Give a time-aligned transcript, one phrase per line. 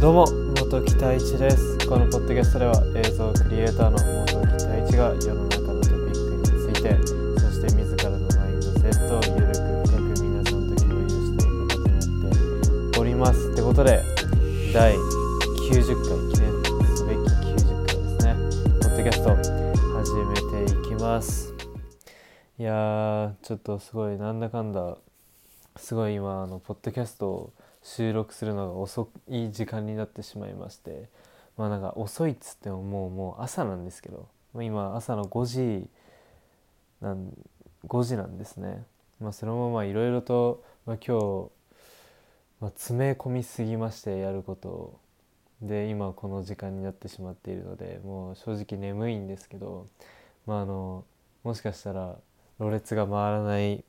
[0.00, 0.26] どうも
[0.60, 1.76] 元木太一です。
[1.86, 6.96] このポッドキャストでは映像クリエイターの元木太一が世の中のトピックについて
[7.40, 9.58] そして自らのマインドセットをゆるく
[9.88, 12.30] 深く皆さんと共有していく形にな
[12.88, 14.02] っておりますってことで
[14.72, 15.02] 第90
[16.04, 16.48] 回記念
[16.96, 18.36] すべき90回ですね。
[18.80, 19.34] ポッドキャスト
[19.98, 21.47] 始めていきます。
[22.58, 24.96] いやーちょっとすごいなんだかんだ
[25.76, 27.52] すごい今あのポッドキャストを
[27.84, 31.08] 収録するのが遅い時間になってしまいまして
[31.56, 35.88] まあなんか遅いっつってももうもう朝なんですけど今朝の5時
[37.00, 37.32] なん
[37.86, 38.82] 5時なんですね。
[39.20, 41.50] まあ、そのままいろいろと、まあ、今日、
[42.60, 45.00] まあ、詰め込みすぎましてやることを
[45.62, 49.86] で今この時間になってしまっているのでもう正直眠いんですけど、
[50.46, 51.04] まあ、あの
[51.44, 52.16] もしかしたら
[52.58, 53.84] ろれつが回らない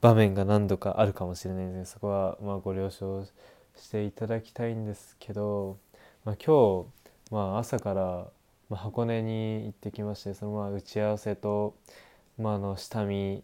[0.00, 3.24] 場面が何度かあるかもしれないのでそこはまあご了承
[3.76, 5.78] していただきたいんですけど、
[6.24, 6.86] まあ、今日、
[7.30, 8.26] まあ、朝から
[8.74, 11.76] 箱根に行ってきましてそのまあ打ち合わせと、
[12.38, 13.42] まあ、あの下見、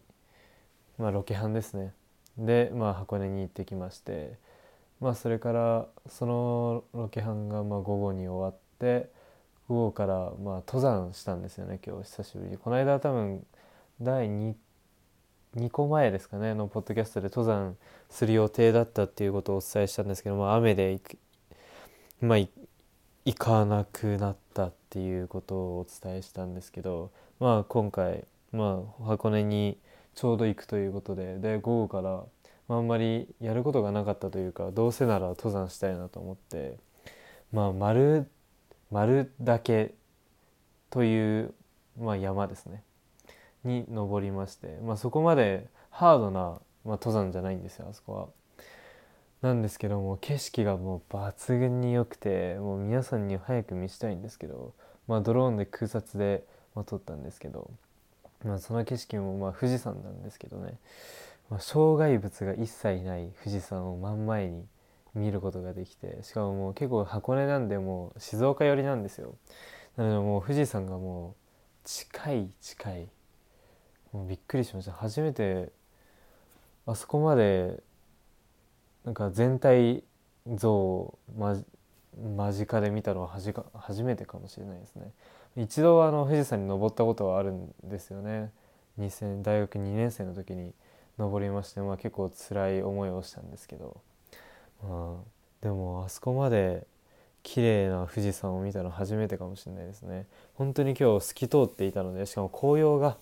[0.97, 1.93] まあ、ロケハンですね。
[2.37, 4.33] で、まあ、箱根に行ってきまして、
[4.99, 9.09] まあ、それからそのロケハンがまあ午後に終わって
[9.69, 12.03] 午後からまあ登山したんですよね今日。
[12.03, 12.57] 久しぶりに。
[12.57, 13.45] この間多分
[14.01, 14.53] 第2
[15.55, 17.77] 2個前ですかねのポッドキャストで登山
[18.09, 21.17] する予定だったっていうことをお伝えしたんですけど、まあ、雨で行く、
[22.21, 22.49] まあ、行
[23.37, 29.77] かなくなったっていうことをお伝えしたんですけど、まあ、今回、まあ、箱根に
[30.15, 32.23] ちょうど行くということでで午後から、
[32.67, 36.77] まあ、あんまりやることがなかったというかどうせなら登山したいなと思って
[37.51, 38.27] まあ丸
[38.89, 39.93] 丸だけ
[40.89, 41.53] という、
[41.99, 42.83] まあ、山ですね。
[43.63, 48.27] に登りまして、まあ、そこまでハードな、まあ、登山じゃないんですよあそこは。
[49.41, 54.73] なんですけども景色がもう抜群に良くてもう皆さんに早く見したいんですけど、
[55.05, 57.69] まあ、ドローンで空撮で、まあ、撮ったんですけど、
[58.45, 60.79] まあ、その景色もまあ富士山なんですけどね、
[61.49, 64.65] まあ、障害物が一切ない富士山を真ん前に
[65.13, 69.35] 見ることができてしかももう結構箱根なんでもう静岡寄りなんですよ
[69.97, 71.33] なのでもう富士山がもう
[71.83, 73.09] 近い近い
[74.13, 74.91] びっくりしました。
[74.91, 75.71] 初めて
[76.85, 77.81] あそこまで
[79.05, 80.03] なんか全体
[80.55, 83.27] 像を間近で見たのは
[83.73, 85.11] 初めてかもしれないですね。
[85.55, 88.51] 一度あの富士山に登ったことはあるんですよね。
[88.99, 90.73] 2000大学2年生の時に
[91.17, 93.97] 登りまして、まあ、結構辛い思いをしたんですけど、
[94.83, 95.23] まあ、
[95.61, 96.85] でもあそこまで
[97.41, 100.27] 綺麗な富士山を見たの初めてかもしれないですね。
[100.55, 103.17] 本当に今日透き通っていたのでしかも紅葉が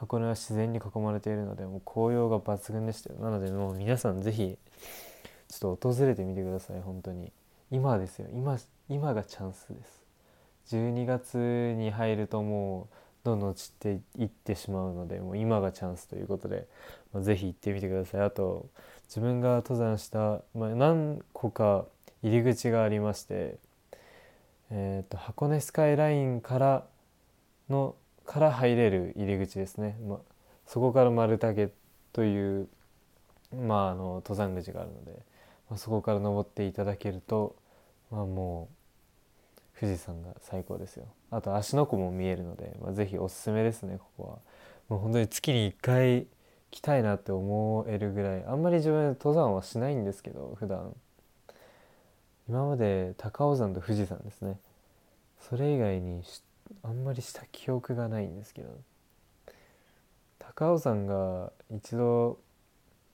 [0.00, 3.12] 箱根は自然に囲まれているのでもう紅葉が抜群でした。
[3.12, 4.56] よなのでもう皆さん是非
[5.48, 6.80] ちょっと訪れてみてください。
[6.80, 7.30] 本当に。
[7.70, 8.26] 今ですよ。
[8.32, 10.74] 今今がチャンスです。
[10.74, 12.94] 12月に入るともう
[13.24, 16.66] どんどん散っていってしまうのでもう今がチャンスということで、
[17.12, 18.20] まあ、ぜひ行ってみてください。
[18.22, 18.66] あと
[19.06, 21.84] 自分が登山した、まあ、何個か
[22.22, 23.58] 入り口がありまして、
[24.70, 26.84] えーと箱根スカイラインから
[27.68, 27.94] の
[28.30, 30.20] から入れる入り口ですね、ま、
[30.64, 31.72] そこから丸岳
[32.12, 32.68] という、
[33.52, 35.10] まあ、あの登山口があるので、
[35.68, 37.56] まあ、そこから登っていただけると、
[38.08, 38.68] まあ、も
[39.76, 41.06] う富士山が最高ですよ。
[41.32, 44.38] あと芦ノ湖も見えるので、まあ、おすすめですねここは。
[44.88, 46.26] もう本当に月に1回
[46.70, 50.94] 来たいなって思えるぐらいあんまり自分登山はしないんですけど普段。
[52.48, 54.56] 今まで高尾山と富士山ですね。
[55.40, 56.22] それ以外に
[56.82, 58.78] あんまりした記憶がないんですけど
[60.38, 62.38] 高尾山が一度、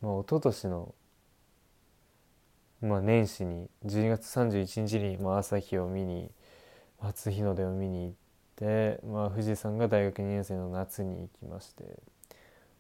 [0.01, 0.95] まあ、一昨年の、
[2.81, 6.31] まあ、年始に12月31日に、まあ、朝日を見に
[6.99, 8.15] 初日の出を見に行っ
[8.57, 11.85] て、まあ、富士山が大学2年生の夏に行きまして、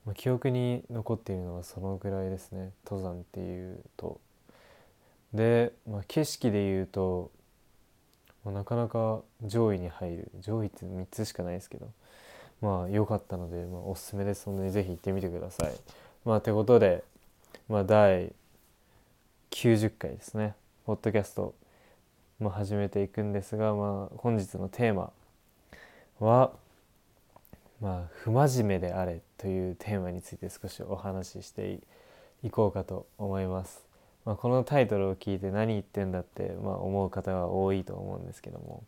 [0.04, 4.21] まあ、記憶に残っているのはそのぐらいですね登山っていうと。
[5.34, 7.30] で、まあ、景色でいうと
[8.47, 11.89] まあ、なかなか上位に入る上位って3つしかないですけど
[12.63, 15.72] まあ良かったので、まあ、おすすめですのでぜひ行ってみてください。
[16.25, 17.03] まあてことで、
[17.69, 18.33] まあ、第
[19.51, 20.54] 90回ですね
[20.87, 21.54] ポッドキャスト、
[22.39, 25.10] まあ、始めていくんですが、まあ、本日のテーマ
[26.21, 26.53] は
[27.83, 31.81] 「まあ、不真面目であれ」というテーマについて少しお話しして
[32.45, 33.85] いこうかと思います。
[34.26, 38.82] まあ、このタイトルを聞いて何言ってんだって、まあ、思う方は多いと思うんですけども、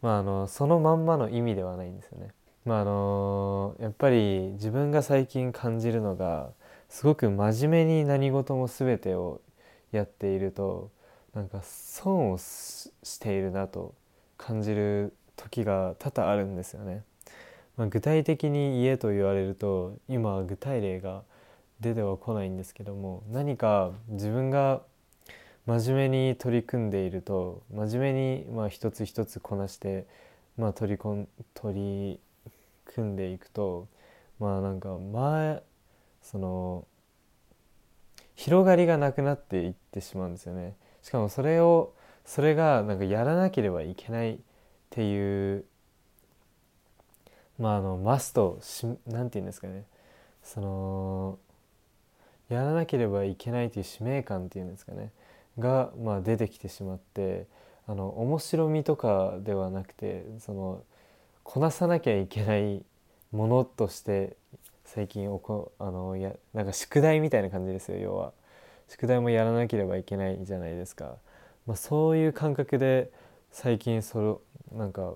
[0.00, 2.30] まあ、あのそのまんまの意味ではないんですよね。
[2.64, 6.50] まああのやっぱり自分が最近感じるのが
[6.88, 9.40] すごく真面目に何事も全てを
[9.92, 10.90] やっていると
[11.34, 12.90] なんか損をし
[13.20, 13.94] ているなと
[14.36, 17.02] 感じる時が多々あるんですよね。
[17.76, 21.22] まあ、具体的に言えと言われると今は具体例が
[21.80, 24.82] 出てはこないんですけども何か自分が
[25.66, 30.06] 真面目に取り組んでいると真面目にまあ一つ一つこなして、
[30.56, 32.20] まあ、取りこん取り
[32.86, 33.88] 組んでいくと
[34.38, 35.62] まあなんか前
[36.22, 36.86] その
[38.34, 40.74] 広がりがなくなっていってしまうんですよね。
[41.02, 41.92] しかもそれを
[42.24, 44.38] それがなんかやらなければいけないっ
[44.90, 45.64] ていう
[47.58, 49.84] まああのマストしなんて言うんですかね
[50.42, 51.38] その
[52.50, 55.10] やらなければいけないという使命感っていうんですかね。
[55.58, 57.46] が、まあ、出てきてしまって
[57.86, 60.82] あの面白みとかではなくてその
[61.42, 62.84] こなさなきゃいけない
[63.32, 64.36] ものとして
[64.84, 68.32] 最近おこあのやなんか宿題みたいな感じですよ要は。
[68.88, 71.16] 宿題もやらなければいけないじゃないですか、
[71.64, 73.12] まあ、そういう感覚で
[73.52, 74.42] 最近そ
[74.72, 75.14] れなんか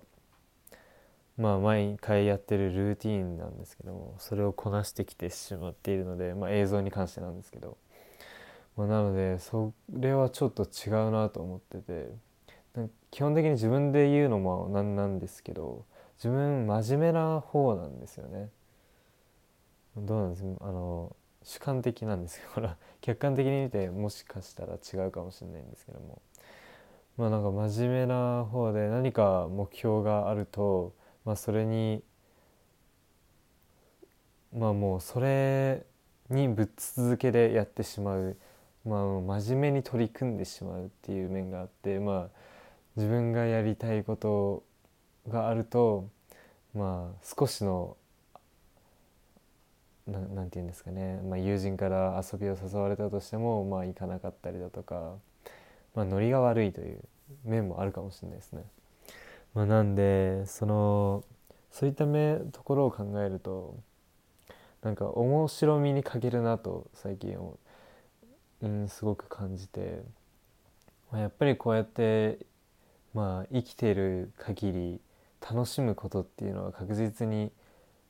[1.36, 7.76] まあ毎回やってるルーティーンなんですけどもそれをこなしてきてしまっているので、まあ、映像に関してなんですけど、
[8.76, 12.10] まあ、なのでそれはちょっと違うなと思ってて
[13.10, 15.84] 基本的に自分で言うのもなんなんですけど
[16.16, 18.50] 自分真面目な方なんですよね。
[19.96, 21.14] どうなんですあの
[21.44, 26.20] 主観的なんですよこれは客観的に見てもしかしたら違うかもしれないんですけども
[27.16, 32.02] まあなんか真面目な方で何か目標があるとまあ、それに
[34.56, 35.84] まあもうそれ
[36.30, 38.36] にぶっ続けでやってしまう、
[38.84, 42.38] まあ、真面目に取り組んでしまうっていう面があって、まあ、
[42.96, 44.62] 自分がやりたいこと
[45.28, 46.08] があると、
[46.74, 47.96] まあ、少しの
[50.06, 55.14] ななんて言うんですかね、まあ、友人から遊びを誘われたとしても、まあ、行かなかったりだとか、
[55.94, 57.00] まあ、ノリが悪いという
[57.44, 58.64] 面もあるかもしれないですね。
[59.54, 61.24] まあ、なんでその
[61.70, 63.76] そういった目ところを考えると
[64.82, 67.58] なんか面白みに欠けるなと最近を、
[68.60, 70.02] うん、すごく感じて、
[71.10, 72.38] まあ、やっぱりこうやって
[73.14, 75.00] まあ生きている限り
[75.40, 77.50] 楽しむことっていうのは確実に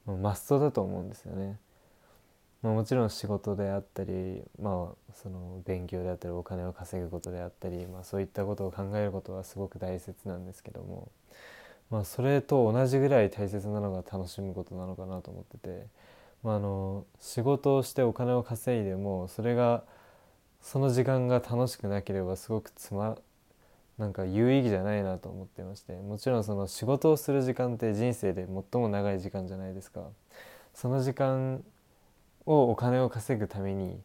[0.06, 1.58] マストだと思うんですよね。
[2.64, 11.11] まあ、もちろん仕事であったり、まあ、その勉強であったりお金を稼ぐことであったり、まあ、そういったことを考えることはすごく大切なんですけども、
[11.90, 15.87] まあ、それと同じぐらい大切なのが楽しむことなのかなと思ってて、
[16.43, 19.84] まあ、あの仕事をしてお金を稼いでもそれが
[20.62, 23.19] その時間が楽しくなければすごくつま
[23.99, 30.00] なんか有意義じゃないなと思ってましてもちろんその仕事をする時間って人生で最も長い時間じゃないですか。
[30.72, 31.62] その時間
[32.46, 34.00] をお金を稼ぐために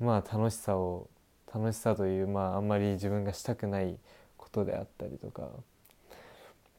[0.00, 1.08] まあ楽しさを
[1.52, 3.96] 楽しさというまああんまり自分がしたくない
[4.36, 5.48] ことであったりとか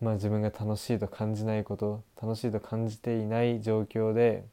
[0.02, 4.44] まあ自分が楽しいと感じないこと楽しいと感じていない状況で、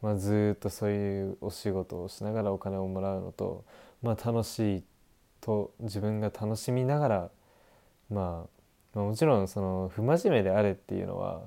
[0.00, 3.64] まあ、ずっとそういうお仕事をしながらお金をもらうのと、
[4.02, 4.82] まあ、楽しい
[5.40, 7.30] と自分が楽しみながら、
[8.10, 8.48] まあ、
[8.94, 11.42] まあもちろんその不真面目であれっていうのは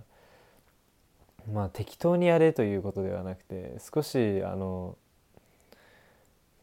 [1.52, 4.98] まあ適当にやれということではなくて少しあの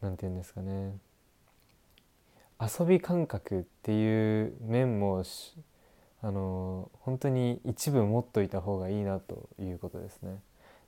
[0.01, 0.95] 何て言うんですかね
[2.61, 5.23] 遊び感覚っていう面も
[6.23, 10.41] あの本当に一部持っといた方がいいなということですね。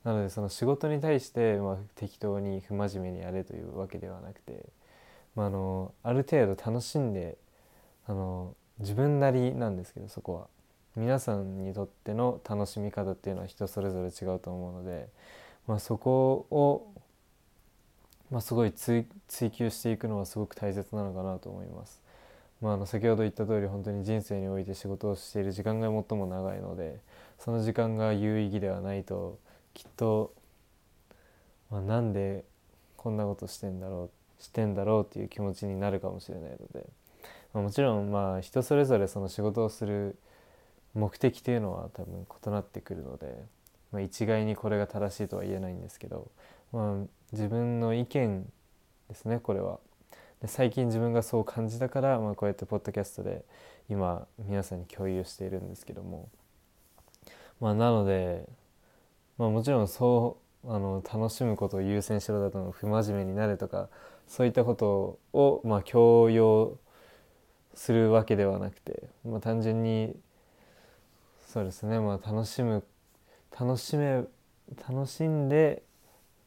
[0.02, 4.64] なのでその仕事に対して、まあ、適当に不真面目にやれというわけではなくて、
[5.36, 7.36] まあ、あのある程度楽しんで
[8.06, 10.48] あの自分なりなんですけどそこは
[10.96, 15.08] 皆さんにとっての楽しみ方っていうのは人それぞれ違うと思うので、
[15.66, 16.92] まあ、そこを、
[18.30, 19.06] まあ、すごい追
[19.50, 22.00] 求していくのはすごく大切なのかなと思います。
[22.60, 27.00] まあ、あの先ほど言った通り本当に人生において仕事をしている時間が最も長いので
[27.38, 29.38] その時間が有意義ではないと
[29.72, 30.34] きっと、
[31.70, 32.44] まあ、なんで
[32.98, 36.86] こんなことしてんだろうしてんだろうっていう気持ちになるかもしれないので、
[37.54, 40.16] まあ、もちろんまあ人それぞれその仕事をする
[40.94, 43.44] 目的というのは多分異なってくるので、
[43.92, 46.30] まあ、一概にこれが正しいとは言えないんですけど、
[46.72, 48.46] まあ、自分の意見
[49.08, 49.78] ですねこれは。
[50.40, 53.44] で最近自分がそう感じたから、まあ、こうやってポッドキャストで
[53.90, 56.28] 今皆さんに共有しているんですけども、
[57.60, 58.48] まあ、なので、
[59.36, 63.88] まあ、もちろんそうあの楽しむことを優先しろだと不真面目になれとか
[64.26, 66.78] そういったことを、まあ、強要
[67.74, 70.14] するわけではなくて、まあ、単純に
[71.52, 71.98] そうですね。
[71.98, 72.84] まあ楽しむ
[73.58, 74.22] 楽しめ
[74.88, 75.82] 楽しんで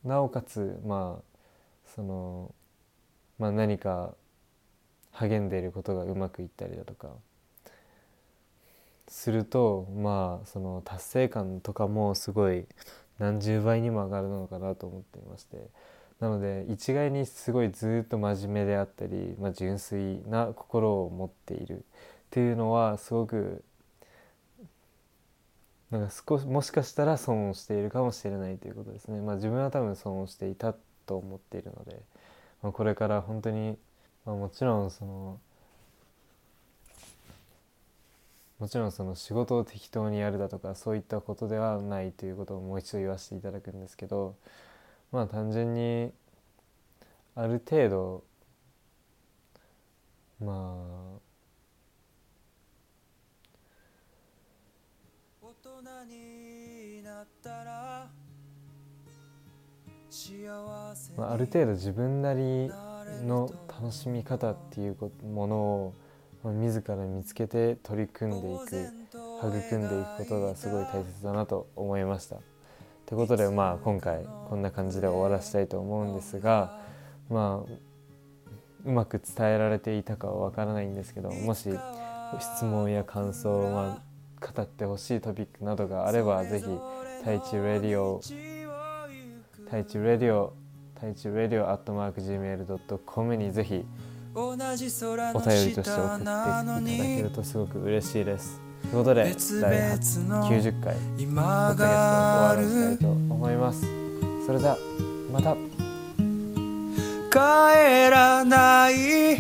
[0.06, 1.24] なおかつまあ
[1.94, 2.56] その、
[3.38, 4.14] まあ、何か
[5.12, 7.10] 励んでいることがうまくいったりだとか
[9.10, 12.66] するとまあその達成感とかもすごい
[13.20, 15.68] 何十倍にも上がるのかなと思っていまして
[16.22, 21.82] なので一概にすごいずっと真面目であったり、まあ、純粋な心を持っているっ
[22.30, 23.66] ていうのはすごく
[25.94, 29.22] なんか少しもしかしたら損をしているかもしれないということですね。
[29.22, 30.74] まあ、自分は多分損をしていた
[31.06, 32.02] と思っているので、
[32.64, 33.78] まあ、これから本当に、
[34.26, 35.40] まあ、もちろんその
[38.58, 44.36] もちろんその仕事を適当にやるだとかそういったことではないということをもう一度言わせていただくんですけど
[45.12, 46.12] まあ単純に
[47.36, 48.24] ある程度
[50.40, 51.33] まあ
[61.18, 62.72] まあ、ある程度自分なり
[63.26, 65.94] の楽しみ方っていうものを、
[66.44, 68.94] ま、自ら見つけて取り組んでいく
[69.40, 72.38] 育んでいくことがすごい大切だなと思いました。
[73.06, 76.80] ということでまあ今回こんな感じで終わらせたいと思うんですが
[77.30, 77.74] まあ
[78.86, 81.70] うまく伝えられていたかはわからないんですけどもし
[82.40, 84.13] 質問や感想、まあ、
[84.44, 86.66] 語ってほしいトピックなどがあればぜひ
[87.20, 88.22] 太一レディオ
[89.66, 90.54] 太一レディオ
[90.96, 93.86] 太一レディオアットマーク Gmail.com にぜひ
[94.36, 98.60] お便りとして送っていただけるとすごく嬉しいです。
[98.82, 103.82] ということで第90回ポッドキャストを終わらせたいと思います。
[104.46, 104.78] それでは
[105.32, 105.56] また。
[107.32, 109.38] 帰らない。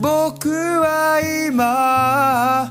[0.00, 2.70] 僕は今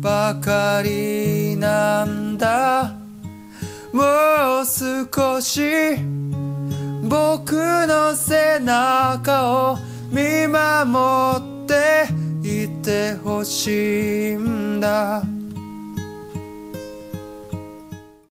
[0.00, 2.94] ばかりなんだ。
[3.92, 4.02] も
[4.62, 5.60] う少し
[7.02, 7.52] 僕
[7.86, 9.78] の背中を
[10.10, 12.06] 見守って
[12.42, 15.22] いてほしいんだ。